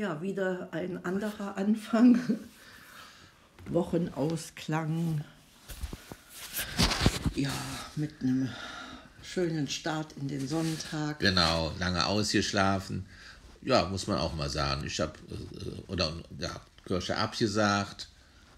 Ja, 0.00 0.22
wieder 0.22 0.66
ein 0.70 1.04
anderer 1.04 1.58
Anfang. 1.58 2.18
Wochenausklang. 3.66 5.22
Ja, 7.34 7.52
mit 7.96 8.22
einem 8.22 8.48
schönen 9.22 9.68
Start 9.68 10.14
in 10.18 10.28
den 10.28 10.48
Sonntag. 10.48 11.18
Genau, 11.20 11.74
lange 11.78 12.06
ausgeschlafen. 12.06 13.04
Ja, 13.60 13.90
muss 13.90 14.06
man 14.06 14.16
auch 14.16 14.34
mal 14.34 14.48
sagen. 14.48 14.86
Ich 14.86 14.98
habe, 15.00 15.18
äh, 15.28 15.92
oder 15.92 16.14
ja, 16.38 16.58
Kirche 16.86 17.18
abgesagt 17.18 18.08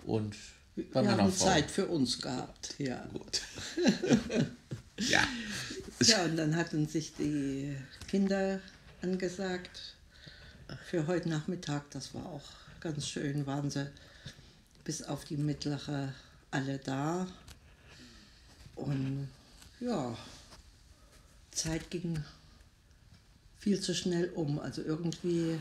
und 0.06 0.36
wir 0.76 1.10
haben 1.10 1.32
Zeit 1.32 1.72
für 1.72 1.86
uns 1.86 2.20
gehabt, 2.20 2.76
ja. 2.78 3.04
Gut. 3.12 3.40
ja. 4.96 5.26
Ja, 6.02 6.22
und 6.22 6.36
dann 6.36 6.54
hatten 6.54 6.86
sich 6.86 7.14
die 7.16 7.76
Kinder 8.06 8.60
angesagt 9.02 9.96
für 10.86 11.06
heute 11.06 11.28
Nachmittag. 11.28 11.90
Das 11.90 12.14
war 12.14 12.26
auch 12.26 12.48
ganz 12.80 13.06
schön, 13.06 13.46
waren 13.46 13.70
sie 13.70 13.90
bis 14.84 15.02
auf 15.02 15.24
die 15.24 15.36
mittlere 15.36 16.12
alle 16.50 16.78
da. 16.78 17.26
Und 18.74 19.28
ja, 19.80 20.16
Zeit 21.50 21.90
ging 21.90 22.22
viel 23.58 23.80
zu 23.80 23.94
schnell 23.94 24.30
um. 24.30 24.58
Also 24.58 24.82
irgendwie. 24.82 25.58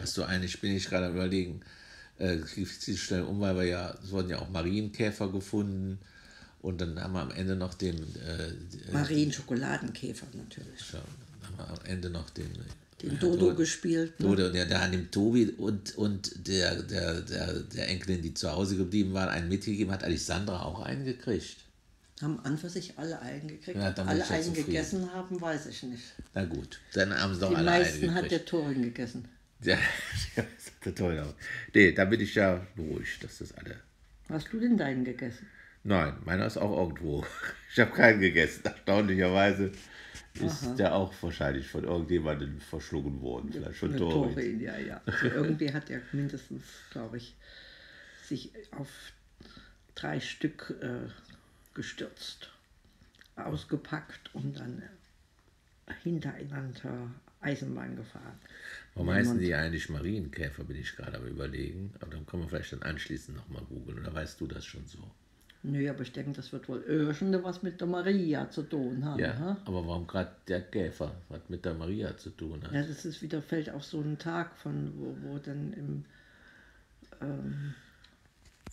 Hast 0.00 0.16
du 0.16 0.24
eigentlich, 0.24 0.60
bin 0.60 0.74
ich 0.74 0.86
gerade 0.88 1.08
überlegen, 1.08 1.60
äh, 2.18 2.38
viel 2.38 2.66
zu 2.66 2.96
schnell 2.96 3.22
um, 3.22 3.40
weil 3.40 3.56
wir 3.56 3.64
ja, 3.64 3.94
es 4.02 4.10
wurden 4.10 4.30
ja 4.30 4.38
auch 4.38 4.48
Marienkäfer 4.48 5.30
gefunden. 5.30 5.98
Und 6.62 6.80
dann 6.80 7.00
haben 7.00 7.12
wir 7.12 7.22
am 7.22 7.30
Ende 7.32 7.56
noch 7.56 7.74
den. 7.74 7.96
Äh, 8.16 8.92
Marienschokoladenkäfer 8.92 10.26
natürlich. 10.32 10.80
Dann 10.92 11.02
haben 11.48 11.58
wir 11.58 11.68
am 11.68 11.84
Ende 11.84 12.10
noch 12.10 12.30
den. 12.30 12.50
Den 13.02 13.18
Dodo 13.18 13.48
ja, 13.48 13.54
gespielt. 13.54 14.18
Ne? 14.20 14.26
Dodo, 14.26 14.48
der, 14.50 14.66
der 14.66 14.80
hat 14.80 14.92
dem 14.92 15.10
Tobi 15.10 15.46
und, 15.58 15.96
und 15.96 16.46
der, 16.46 16.82
der, 16.82 17.20
der, 17.20 17.52
der 17.60 17.88
Enkelin, 17.88 18.22
die 18.22 18.32
zu 18.32 18.50
Hause 18.52 18.76
geblieben 18.76 19.12
waren, 19.12 19.28
einen 19.28 19.48
mitgegeben, 19.48 19.92
hat 19.92 20.04
Alexandra 20.04 20.62
auch 20.62 20.80
einen 20.80 21.04
gekriegt. 21.04 21.56
Haben 22.20 22.38
an 22.44 22.56
für 22.56 22.70
sich 22.70 22.96
alle 22.98 23.20
eingekriegt. 23.20 23.76
Ja, 23.76 23.92
alle 23.92 24.28
einen 24.28 24.54
gegessen 24.54 25.12
haben, 25.12 25.40
weiß 25.40 25.66
ich 25.66 25.82
nicht. 25.82 26.04
Na 26.34 26.44
gut, 26.44 26.80
dann 26.94 27.12
haben 27.12 27.34
sie 27.34 27.40
doch 27.40 27.50
Die 27.50 27.56
alle 27.56 27.64
meisten 27.64 28.14
hat 28.14 28.30
der 28.30 28.44
Torin 28.44 28.82
gegessen. 28.82 29.24
Ja, 29.60 29.76
der 30.84 30.94
Torin 30.94 31.18
auch. 31.18 31.34
Nee, 31.74 31.90
da 31.92 32.04
bin 32.04 32.20
ich 32.20 32.36
ja 32.36 32.64
beruhigt, 32.76 33.24
dass 33.24 33.38
das 33.38 33.52
alle. 33.56 33.76
Hast 34.28 34.52
du 34.52 34.60
denn 34.60 34.76
deinen 34.76 35.04
gegessen? 35.04 35.46
Nein, 35.84 36.14
meiner 36.24 36.46
ist 36.46 36.58
auch 36.58 36.76
irgendwo. 36.78 37.24
Ich 37.74 37.80
habe 37.80 37.90
keinen 37.90 38.20
gegessen. 38.20 38.60
Erstaunlicherweise 38.64 39.72
ist 40.34 40.64
Aha. 40.64 40.74
der 40.74 40.94
auch 40.94 41.12
wahrscheinlich 41.22 41.68
von 41.68 41.84
irgendjemandem 41.84 42.60
verschlungen 42.60 43.20
worden. 43.20 43.52
Vielleicht 43.52 43.76
schon 43.76 43.96
Torin. 43.96 44.34
Torin. 44.34 44.60
Ja, 44.60 44.78
ja. 44.78 45.00
Also 45.04 45.26
irgendwie 45.26 45.72
hat 45.72 45.90
er 45.90 46.00
mindestens, 46.12 46.64
glaube 46.90 47.18
ich, 47.18 47.36
sich 48.24 48.50
auf 48.72 48.88
drei 49.94 50.20
Stück 50.20 50.74
äh, 50.80 51.08
gestürzt, 51.74 52.50
ausgepackt 53.36 54.34
und 54.34 54.58
dann 54.58 54.82
hintereinander 56.02 57.10
Eisenbahn 57.40 57.96
gefahren. 57.96 58.38
Warum 58.94 59.10
heißen 59.10 59.38
die 59.38 59.54
eigentlich 59.54 59.88
Marienkäfer, 59.88 60.64
bin 60.64 60.76
ich 60.76 60.94
gerade 60.96 61.16
am 61.16 61.26
überlegen. 61.26 61.92
Aber 62.00 62.12
dann 62.12 62.24
können 62.24 62.44
wir 62.44 62.48
vielleicht 62.48 62.72
dann 62.72 62.82
anschließend 62.82 63.36
nochmal 63.36 63.64
googeln. 63.64 63.98
Oder 63.98 64.14
weißt 64.14 64.40
du 64.40 64.46
das 64.46 64.64
schon 64.64 64.86
so? 64.86 64.98
Nö, 65.64 65.88
aber 65.88 66.00
ich 66.00 66.10
denke, 66.10 66.32
das 66.32 66.52
wird 66.52 66.68
wohl 66.68 66.82
irgendwas 66.82 67.44
was 67.44 67.62
mit 67.62 67.80
der 67.80 67.86
Maria 67.86 68.50
zu 68.50 68.62
tun 68.62 69.04
haben. 69.04 69.20
Ja, 69.20 69.38
ha? 69.38 69.56
aber 69.64 69.86
warum 69.86 70.08
gerade 70.08 70.32
der 70.48 70.60
Käfer? 70.62 71.14
Was 71.28 71.48
mit 71.48 71.64
der 71.64 71.74
Maria 71.74 72.16
zu 72.16 72.30
tun 72.30 72.60
hat? 72.64 72.72
Ja, 72.72 72.82
das 72.82 73.04
ist 73.04 73.22
wieder, 73.22 73.40
fällt 73.40 73.70
auf 73.70 73.84
so 73.84 74.00
einen 74.00 74.18
Tag, 74.18 74.56
von, 74.56 74.92
wo, 74.96 75.16
wo 75.22 75.38
dann 75.38 75.72
im 75.74 76.04
ähm, 77.20 77.74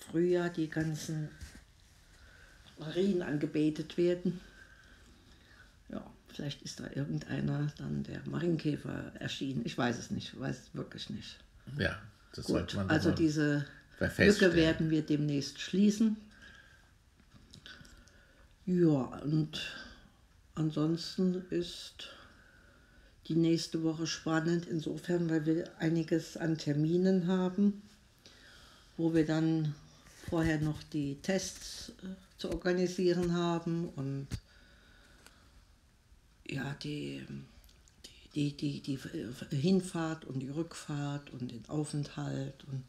Frühjahr 0.10 0.50
die 0.50 0.68
ganzen 0.68 1.30
Marien 2.80 3.22
angebetet 3.22 3.96
werden. 3.98 4.40
Ja, 5.90 6.04
vielleicht 6.30 6.64
ist 6.64 6.80
da 6.80 6.86
irgendeiner 6.96 7.72
dann 7.78 8.02
der 8.02 8.22
Marienkäfer 8.26 9.12
erschienen. 9.20 9.62
Ich 9.64 9.78
weiß 9.78 10.00
es 10.00 10.10
nicht, 10.10 10.40
weiß 10.40 10.60
es 10.60 10.76
wirklich 10.76 11.12
nicht. 11.12 11.38
Ja, 11.78 12.00
das 12.34 12.46
Gut, 12.46 12.56
sollte 12.56 12.78
man 12.78 12.90
Also 12.90 13.12
diese 13.12 13.66
Lücke 14.00 14.56
werden 14.56 14.90
wir 14.90 15.04
demnächst 15.04 15.60
schließen. 15.60 16.18
Ja, 18.72 19.20
und 19.24 19.60
ansonsten 20.54 21.44
ist 21.50 22.10
die 23.28 23.36
nächste 23.36 23.82
Woche 23.82 24.06
spannend, 24.06 24.68
insofern, 24.68 25.28
weil 25.28 25.44
wir 25.48 25.72
einiges 25.80 26.38
an 26.38 26.56
Terminen 26.56 27.26
haben, 27.26 27.82
wo 28.96 29.16
wir 29.16 29.26
dann 29.26 29.74
vorher 30.30 30.62
noch 30.62 30.84
die 30.84 31.16
Tests 31.16 31.94
äh, 32.04 32.10
zu 32.38 32.52
organisieren 32.52 33.34
haben 33.34 33.90
und 33.96 34.28
ja, 36.48 36.76
die, 36.84 37.26
die, 38.36 38.56
die, 38.56 38.82
die, 38.82 39.00
Hinfahrt 39.50 40.26
und 40.26 40.42
die 40.42 40.50
Rückfahrt 40.50 41.32
und 41.32 41.50
den 41.50 41.68
Aufenthalt 41.70 42.64
und 42.66 42.84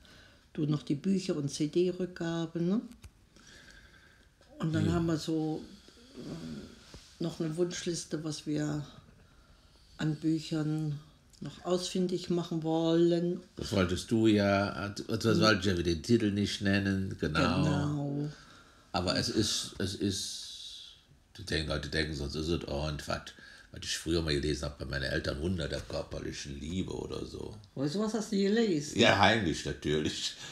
du 0.53 0.67
noch 0.67 0.83
die 0.83 0.95
Bücher 0.95 1.37
und 1.37 1.49
CD-Rückgabe. 1.49 2.61
Ne? 2.61 2.83
Und 4.61 4.73
dann 4.75 4.87
ja. 4.87 4.93
haben 4.93 5.07
wir 5.07 5.17
so 5.17 5.63
äh, 6.17 7.23
noch 7.23 7.41
eine 7.41 7.57
Wunschliste, 7.57 8.23
was 8.23 8.47
wir 8.47 8.85
an 9.97 10.17
Büchern 10.17 10.99
noch 11.41 11.65
ausfindig 11.65 12.29
machen 12.29 12.63
wollen. 12.63 13.41
Das 13.57 13.73
wolltest 13.73 14.11
du 14.11 14.27
ja, 14.27 14.89
das 14.91 15.41
wollte 15.41 15.61
ich 15.61 15.77
ja 15.77 15.83
den 15.83 16.03
Titel 16.03 16.31
nicht 16.31 16.61
nennen, 16.61 17.17
genau. 17.19 17.63
Genau. 17.63 18.29
Aber 18.93 19.17
es 19.17 19.31
ist, 19.31 19.75
es 19.79 19.95
ist, 19.95 20.97
die 21.39 21.45
denken, 21.45 21.69
Leute 21.69 21.89
denken, 21.89 22.15
sonst 22.15 22.35
ist 22.35 22.49
es 22.49 22.69
oh, 22.69 22.87
und 22.87 23.07
was, 23.09 23.21
was 23.73 23.81
ich 23.83 23.97
früher 23.97 24.21
mal 24.21 24.35
gelesen 24.35 24.65
habe 24.65 24.85
bei 24.85 24.91
meinen 24.91 25.11
Eltern, 25.11 25.41
Wunder 25.41 25.69
der 25.69 25.81
körperlichen 25.81 26.61
Liebe 26.61 26.93
oder 26.93 27.25
so. 27.25 27.57
Weißt 27.75 27.95
du, 27.95 28.01
was 28.01 28.13
hast 28.13 28.33
du 28.33 28.37
gelesen? 28.37 28.99
Ja, 28.99 29.19
heimlich 29.19 29.65
natürlich. 29.65 30.35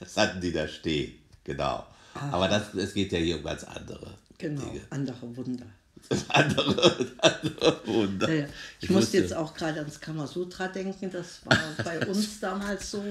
Das 0.00 0.16
hatten 0.16 0.40
die 0.40 0.50
da 0.50 0.66
stehen, 0.66 1.12
genau. 1.44 1.86
Aha. 2.14 2.30
Aber 2.30 2.48
das, 2.48 2.74
es 2.74 2.94
geht 2.94 3.12
ja 3.12 3.18
hier 3.18 3.36
um 3.36 3.42
ganz 3.44 3.64
andere 3.64 4.14
Genau, 4.38 4.60
Dinge. 4.62 4.80
andere 4.90 5.36
Wunder. 5.36 5.66
andere, 6.28 7.06
andere 7.18 7.80
Wunder. 7.86 8.28
Ja, 8.28 8.34
ja. 8.40 8.46
Ich, 8.80 8.84
ich 8.84 8.90
musste 8.90 9.18
jetzt 9.18 9.34
auch 9.34 9.54
gerade 9.54 9.78
ans 9.80 10.00
Kamasutra 10.00 10.68
denken, 10.68 11.10
das 11.10 11.40
war 11.44 11.58
bei 11.84 12.06
uns 12.08 12.40
damals 12.40 12.90
so. 12.90 13.02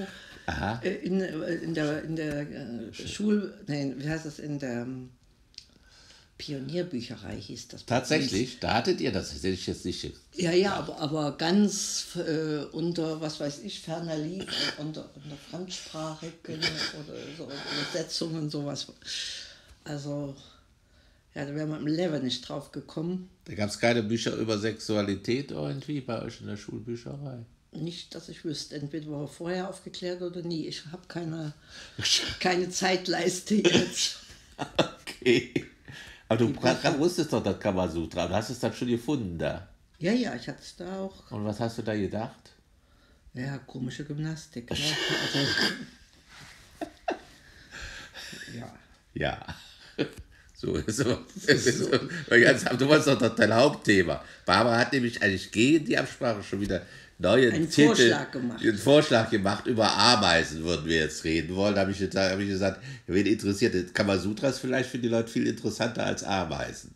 Aha. 0.46 0.80
Äh, 0.82 0.94
in, 0.96 1.20
äh, 1.20 1.54
in 1.54 1.74
der, 1.74 2.02
in 2.02 2.16
der 2.16 2.40
äh, 2.40 2.92
Schul, 2.92 3.54
nein, 3.66 3.94
wie 3.96 4.08
heißt 4.08 4.26
das, 4.26 4.38
in 4.38 4.58
der 4.58 4.82
ähm, 4.82 5.10
Pionierbücherei 6.38 7.36
hieß 7.36 7.68
das. 7.68 7.86
Tatsächlich, 7.86 8.58
da 8.58 8.74
hattet 8.74 9.00
ihr 9.00 9.12
das, 9.12 9.32
hätte 9.32 9.48
ich 9.48 9.66
jetzt 9.66 9.84
nicht. 9.84 10.12
Ja, 10.34 10.50
ja, 10.50 10.74
aber, 10.74 10.98
aber 10.98 11.36
ganz 11.36 12.16
äh, 12.16 12.64
unter, 12.72 13.20
was 13.20 13.38
weiß 13.38 13.60
ich, 13.60 13.80
ferner 13.80 14.16
liegt, 14.16 14.52
unter, 14.78 15.08
unter 15.14 15.36
Fremdsprachigen 15.50 16.58
oder 16.58 17.18
so 17.36 17.44
Übersetzungen, 17.44 18.50
sowas. 18.50 18.88
Also, 19.84 20.34
ja, 21.34 21.44
da 21.44 21.54
wäre 21.54 21.66
man 21.66 21.80
im 21.80 21.86
Level 21.86 22.22
nicht 22.22 22.48
drauf 22.48 22.72
gekommen. 22.72 23.28
Da 23.44 23.54
gab 23.54 23.70
es 23.70 23.78
keine 23.78 24.02
Bücher 24.02 24.34
über 24.34 24.58
Sexualität 24.58 25.50
irgendwie 25.50 26.00
bei 26.00 26.22
euch 26.22 26.40
in 26.40 26.48
der 26.48 26.56
Schulbücherei. 26.56 27.38
Nicht, 27.72 28.14
dass 28.14 28.28
ich 28.28 28.44
wüsste. 28.44 28.76
Entweder 28.76 29.10
war 29.10 29.28
vorher 29.28 29.68
aufgeklärt 29.68 30.20
oder 30.20 30.42
nie. 30.42 30.66
Ich 30.66 30.86
habe 30.86 31.06
keine, 31.08 31.54
keine 32.40 32.68
Zeitleiste 32.68 33.54
jetzt. 33.54 34.18
okay. 34.78 35.66
Aber 36.32 36.36
du 36.36 36.98
wusstest 36.98 37.32
doch 37.32 37.42
das 37.42 37.58
Kamasutra. 37.58 38.26
Du 38.26 38.34
hast 38.34 38.50
es 38.50 38.58
dann 38.60 38.72
schon 38.72 38.88
gefunden 38.88 39.38
da. 39.38 39.68
Ja, 39.98 40.12
ja, 40.12 40.34
ich 40.34 40.48
hatte 40.48 40.62
es 40.62 40.76
da 40.76 41.00
auch. 41.00 41.30
Und 41.30 41.44
was 41.44 41.60
hast 41.60 41.78
du 41.78 41.82
da 41.82 41.94
gedacht? 41.94 42.52
Ja, 43.34 43.58
komische 43.58 44.04
Gymnastik. 44.04 44.70
Ne? 44.70 44.76
Also, 44.76 45.38
ja. 48.58 48.74
Ja. 49.14 49.46
So, 50.54 50.76
so, 50.86 51.18
so. 51.34 51.88
Du 52.78 52.88
warst 52.88 53.08
doch 53.08 53.34
dein 53.34 53.52
Hauptthema. 53.52 54.22
Barbara 54.46 54.78
hat 54.78 54.92
nämlich 54.92 55.20
eigentlich 55.20 55.50
gegen 55.50 55.84
die 55.84 55.98
Absprache 55.98 56.40
schon 56.44 56.60
wieder 56.60 56.86
neue 57.22 57.52
einen 57.52 57.70
Titel, 57.70 57.86
Vorschlag 57.86 58.30
gemacht. 58.30 58.62
einen 58.62 58.78
Vorschlag 58.78 59.30
gemacht. 59.30 59.66
Über 59.66 59.96
Ameisen 59.96 60.64
würden 60.64 60.86
wir 60.86 60.96
jetzt 60.96 61.24
reden 61.24 61.56
wollen. 61.56 61.74
Da 61.74 61.82
habe 61.82 61.92
ich, 61.92 62.00
hab 62.00 62.38
ich 62.38 62.48
gesagt, 62.48 62.82
wen 63.06 63.26
interessiert, 63.26 63.94
Kamasutras 63.94 64.58
vielleicht 64.58 64.90
für 64.90 64.98
die 64.98 65.08
Leute 65.08 65.30
viel 65.30 65.46
interessanter 65.46 66.04
als 66.04 66.22
Ameisen. 66.22 66.94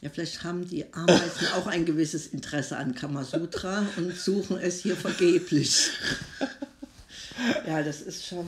Ja, 0.00 0.10
vielleicht 0.10 0.44
haben 0.44 0.68
die 0.68 0.84
Ameisen 0.92 1.48
auch 1.56 1.66
ein 1.66 1.84
gewisses 1.84 2.28
Interesse 2.28 2.76
an 2.76 2.94
Kamasutra 2.94 3.84
und 3.96 4.16
suchen 4.16 4.58
es 4.58 4.80
hier 4.80 4.94
vergeblich. 4.94 5.90
ja, 7.66 7.82
das 7.82 8.02
ist 8.02 8.24
schon 8.24 8.46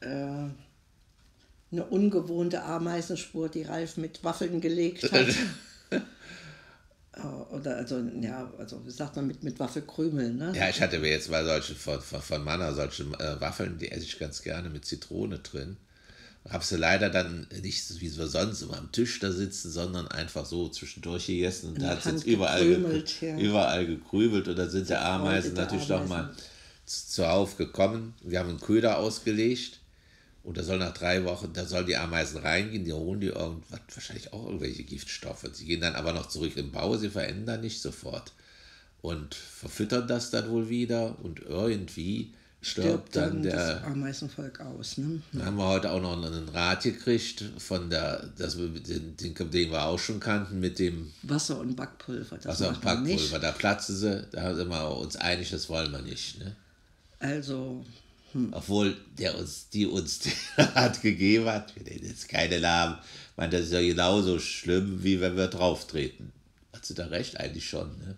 äh, 0.00 0.48
eine 1.70 1.84
ungewohnte 1.90 2.62
Ameisenspur, 2.62 3.50
die 3.50 3.64
Ralf 3.64 3.98
mit 3.98 4.24
Waffeln 4.24 4.62
gelegt 4.62 5.12
hat. 5.12 5.26
oder 7.56 7.76
also, 7.76 8.02
ja, 8.20 8.52
also 8.58 8.84
wie 8.84 8.90
sagt 8.90 9.16
man, 9.16 9.26
mit, 9.26 9.42
mit 9.42 9.58
Waffelkrümeln, 9.58 10.36
ne? 10.36 10.52
Ja, 10.54 10.68
ich 10.68 10.80
hatte 10.80 10.98
mir 10.98 11.10
jetzt 11.10 11.30
mal 11.30 11.44
solche 11.44 11.74
von, 11.74 12.00
von, 12.00 12.20
von 12.20 12.44
Manna, 12.44 12.72
solche 12.72 13.04
äh, 13.04 13.40
Waffeln, 13.40 13.78
die 13.78 13.90
esse 13.90 14.04
ich 14.04 14.18
ganz 14.18 14.42
gerne 14.42 14.68
mit 14.68 14.84
Zitrone 14.84 15.38
drin. 15.38 15.76
Habe 16.48 16.64
sie 16.64 16.76
leider 16.76 17.10
dann 17.10 17.48
nicht 17.60 18.00
wie 18.00 18.16
wir 18.16 18.28
sonst 18.28 18.62
immer 18.62 18.78
am 18.78 18.92
Tisch 18.92 19.18
da 19.18 19.32
sitzen, 19.32 19.70
sondern 19.70 20.06
einfach 20.06 20.46
so 20.46 20.68
zwischendurch 20.68 21.26
gegessen 21.26 21.70
und 21.70 21.82
da 21.82 21.88
hat 21.88 21.98
es 21.98 22.04
jetzt 22.04 22.26
überall, 22.26 22.64
gekrümelt, 22.64 23.20
ja. 23.20 23.36
überall 23.36 23.84
gekrümelt 23.84 24.46
und 24.46 24.56
da 24.56 24.68
sind 24.68 24.88
der 24.88 25.04
Ameisen 25.04 25.54
natürlich 25.54 25.88
doch 25.88 26.06
mal 26.06 26.32
zuhauf 26.84 27.56
gekommen. 27.56 28.14
Wir 28.22 28.38
haben 28.38 28.50
einen 28.50 28.60
Köder 28.60 28.98
ausgelegt 28.98 29.80
und 30.46 30.56
da 30.56 30.62
soll 30.62 30.78
nach 30.78 30.94
drei 30.94 31.24
Wochen, 31.24 31.52
da 31.52 31.64
sollen 31.64 31.86
die 31.86 31.96
Ameisen 31.96 32.38
reingehen, 32.38 32.84
die 32.84 32.92
holen 32.92 33.18
die 33.18 33.26
irgendwas, 33.26 33.80
wahrscheinlich 33.92 34.32
auch 34.32 34.46
irgendwelche 34.46 34.84
Giftstoffe. 34.84 35.44
Sie 35.52 35.64
gehen 35.64 35.80
dann 35.80 35.96
aber 35.96 36.12
noch 36.12 36.28
zurück 36.28 36.56
im 36.56 36.70
Bau, 36.70 36.96
sie 36.96 37.10
verändern 37.10 37.62
nicht 37.62 37.82
sofort. 37.82 38.32
Und 39.02 39.34
verfüttern 39.34 40.06
das 40.06 40.30
dann 40.30 40.48
wohl 40.48 40.68
wieder 40.68 41.18
und 41.24 41.40
irgendwie 41.40 42.32
stirbt, 42.60 42.86
stirbt 42.86 43.16
dann, 43.16 43.32
dann, 43.32 43.42
der 43.42 43.56
das 43.56 43.82
Ameisenvolk 43.82 44.60
aus. 44.60 44.98
Ne? 44.98 45.20
Dann 45.32 45.46
haben 45.46 45.56
wir 45.56 45.66
heute 45.66 45.90
auch 45.90 46.00
noch 46.00 46.24
einen 46.24 46.48
Rat 46.50 46.84
gekriegt 46.84 47.42
von 47.58 47.90
der, 47.90 48.30
das 48.38 48.56
den, 48.56 49.16
den 49.16 49.50
wir 49.50 49.82
auch 49.82 49.98
schon 49.98 50.20
kannten, 50.20 50.60
mit 50.60 50.78
dem 50.78 51.12
Wasser 51.22 51.58
und 51.58 51.74
Backpulver. 51.74 52.36
Das 52.36 52.46
Wasser 52.46 52.68
und 52.68 52.82
Backpulver, 52.82 53.40
da 53.40 53.50
platzen 53.50 53.96
sie, 53.96 54.28
da 54.30 54.54
sind 54.54 54.68
wir 54.68 54.96
uns 54.96 55.16
einig, 55.16 55.50
das 55.50 55.68
wollen 55.68 55.90
wir 55.90 56.02
nicht. 56.02 56.38
Ne? 56.38 56.54
Also. 57.18 57.84
Hm. 58.36 58.52
Obwohl 58.52 58.96
der 59.18 59.38
uns, 59.38 59.70
die 59.70 59.86
uns 59.86 60.18
den 60.18 60.32
Rat 60.58 61.00
gegeben 61.00 61.46
hat, 61.46 61.74
wir 61.74 61.84
nennen 61.84 62.06
jetzt 62.06 62.28
keine 62.28 62.60
Namen, 62.60 62.98
man, 63.36 63.50
das 63.50 63.62
ist 63.62 63.72
ja 63.72 63.80
genauso 63.80 64.38
schlimm, 64.38 65.02
wie 65.02 65.20
wenn 65.20 65.36
wir 65.36 65.48
drauf 65.48 65.86
treten. 65.86 66.32
Hat 66.72 66.84
sie 66.84 66.94
da 66.94 67.06
recht 67.06 67.40
eigentlich 67.40 67.68
schon, 67.68 67.98
ne? 67.98 68.16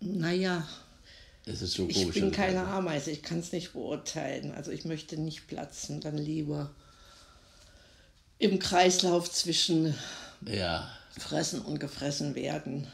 Naja, 0.00 0.68
das 1.46 1.62
ist 1.62 1.72
so 1.72 1.86
komisch. 1.86 2.16
Ich 2.16 2.22
bin 2.22 2.30
keine 2.30 2.66
Ameise, 2.66 3.10
ich 3.10 3.22
kann 3.22 3.40
es 3.40 3.52
nicht 3.52 3.72
beurteilen. 3.72 4.52
Also 4.52 4.70
ich 4.70 4.84
möchte 4.84 5.16
nicht 5.16 5.48
platzen, 5.48 6.00
dann 6.00 6.16
lieber 6.16 6.70
im 8.38 8.58
Kreislauf 8.58 9.30
zwischen 9.30 9.94
ja. 10.46 10.88
Fressen 11.18 11.60
und 11.60 11.80
gefressen 11.80 12.34
werden 12.34 12.86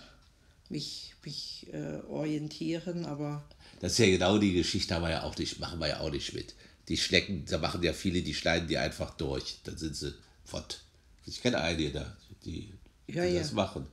mich, 0.68 1.14
mich 1.24 1.66
äh, 1.72 2.00
orientieren, 2.08 3.04
aber. 3.04 3.42
Das 3.80 3.92
ist 3.92 3.98
ja 3.98 4.06
genau 4.06 4.38
die 4.38 4.52
Geschichte, 4.52 4.94
haben 4.94 5.02
wir 5.02 5.10
ja 5.10 5.22
auch 5.22 5.36
nicht, 5.36 5.58
machen 5.58 5.80
wir 5.80 5.88
ja 5.88 6.00
auch 6.00 6.10
nicht 6.10 6.34
mit. 6.34 6.54
Die 6.88 6.96
Schlecken, 6.96 7.44
da 7.46 7.58
machen 7.58 7.82
ja 7.82 7.92
viele, 7.92 8.22
die 8.22 8.34
schneiden 8.34 8.68
die 8.68 8.78
einfach 8.78 9.16
durch. 9.16 9.58
Dann 9.64 9.78
sind 9.78 9.96
sie 9.96 10.14
fort. 10.44 10.82
Ich 11.26 11.40
kenne 11.42 11.60
einige 11.60 11.90
da, 11.90 12.16
die, 12.44 12.72
die 13.08 13.12
ja, 13.12 13.24
das 13.24 13.50
ja. 13.50 13.56
machen. 13.56 13.86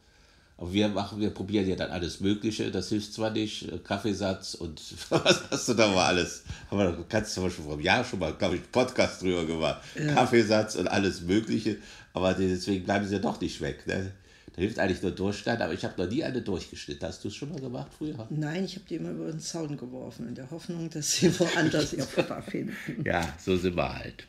Aber 0.57 0.73
wir 0.73 0.89
machen, 0.89 1.21
wir 1.21 1.29
probieren 1.29 1.69
ja 1.69 1.75
dann 1.75 1.91
alles 1.91 2.19
Mögliche. 2.19 2.71
Das 2.71 2.89
hilft 2.89 3.13
zwar 3.13 3.29
nicht, 3.29 3.71
äh, 3.71 3.77
Kaffeesatz 3.77 4.55
und 4.55 4.81
was 5.09 5.43
hast 5.51 5.69
du 5.69 5.73
da 5.75 5.87
mal 5.87 6.07
alles? 6.07 6.43
Haben 6.69 6.79
wir, 6.79 7.05
kannst 7.07 7.37
du 7.37 7.41
mal 7.41 7.51
schon 7.51 7.63
vor 7.63 7.73
einem 7.73 7.83
Jahr 7.83 8.03
schon 8.03 8.19
mal, 8.19 8.33
glaube 8.33 8.55
ich, 8.55 8.61
einen 8.61 8.71
Podcast 8.71 9.21
drüber 9.21 9.45
gemacht. 9.45 9.81
Ja. 9.95 10.15
Kaffeesatz 10.15 10.75
und 10.75 10.87
alles 10.87 11.21
Mögliche. 11.21 11.77
Aber 12.13 12.33
deswegen 12.33 12.83
bleiben 12.83 13.07
sie 13.07 13.13
ja 13.13 13.19
doch 13.19 13.39
nicht 13.39 13.61
weg. 13.61 13.85
Ne? 13.85 14.11
Da 14.53 14.61
hilft 14.61 14.79
eigentlich 14.79 15.01
nur 15.01 15.11
Durchschneiden, 15.11 15.61
aber 15.61 15.73
ich 15.73 15.83
habe 15.83 16.01
noch 16.01 16.09
nie 16.09 16.23
eine 16.23 16.41
durchgeschnitten. 16.41 17.07
Hast 17.07 17.23
du 17.23 17.27
es 17.27 17.35
schon 17.35 17.49
mal 17.49 17.59
gemacht 17.59 17.91
früher? 17.95 18.27
Nein, 18.29 18.65
ich 18.65 18.75
habe 18.75 18.85
die 18.89 18.95
immer 18.95 19.11
über 19.11 19.27
den 19.27 19.39
Zaun 19.39 19.77
geworfen, 19.77 20.27
in 20.27 20.35
der 20.35 20.49
Hoffnung, 20.49 20.89
dass 20.89 21.11
sie 21.11 21.37
woanders 21.39 21.93
ihr 21.93 22.03
Futter 22.03 22.41
finden. 22.41 22.75
Ja, 23.05 23.35
so 23.39 23.55
sind 23.57 23.75
wir 23.75 23.93
halt. 23.93 24.25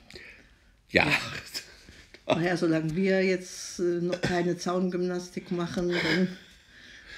Ja. 0.91 1.09
ja. 1.09 1.17
Naja, 2.35 2.57
solange 2.57 2.95
wir 2.95 3.25
jetzt 3.25 3.79
äh, 3.79 4.01
noch 4.03 4.21
keine 4.21 4.59
Zaungymnastik 4.59 5.51
machen, 5.51 5.89
dann 5.89 6.29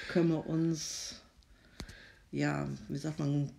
können 0.07 0.29
wir 0.29 0.47
uns, 0.47 1.15
ja, 2.31 2.67
wie 2.87 2.97
sagt 2.97 3.19
man, 3.19 3.51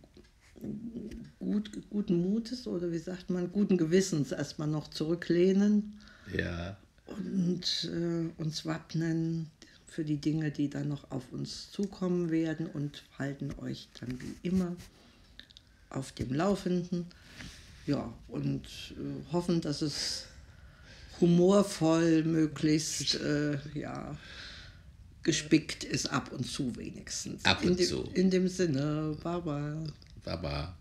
gut, 1.39 1.71
guten 1.91 2.23
Mutes 2.23 2.67
oder 2.67 2.91
wie 2.91 2.99
sagt 2.99 3.29
man, 3.29 3.53
guten 3.53 3.77
Gewissens 3.77 4.33
erstmal 4.33 4.69
noch 4.69 4.89
zurücklehnen. 4.89 6.00
Ja. 6.35 6.77
Und 7.17 7.91
äh, 7.93 8.41
uns 8.43 8.64
wappnen 8.67 9.50
für 9.87 10.05
die 10.05 10.17
Dinge, 10.17 10.50
die 10.50 10.70
dann 10.70 10.88
noch 10.88 11.11
auf 11.11 11.32
uns 11.32 11.70
zukommen 11.70 12.31
werden 12.31 12.67
und 12.67 13.05
halten 13.19 13.50
euch 13.59 13.88
dann 14.00 14.19
wie 14.20 14.49
immer 14.49 14.75
auf 15.91 16.12
dem 16.12 16.32
Laufenden. 16.32 17.06
Ja, 17.87 18.12
und 18.29 18.64
äh, 18.93 19.32
hoffen, 19.32 19.61
dass 19.61 19.82
es 19.82 20.26
humorvoll, 21.20 22.25
möglichst 22.25 23.17
äh, 23.17 23.58
ja, 23.75 24.17
gespickt 25.23 25.85
ist, 25.85 26.06
ab 26.06 26.32
und 26.32 26.44
zu 26.44 26.75
wenigstens. 26.76 27.44
Ab 27.44 27.62
und 27.62 27.70
in 27.70 27.76
dem, 27.76 27.87
zu. 27.87 28.03
In 28.15 28.31
dem 28.31 28.49
Sinne, 28.49 29.17
Baba. 29.23 29.82
Baba. 30.25 30.76